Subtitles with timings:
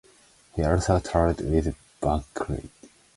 [0.55, 2.71] He also toured with Bunktilt.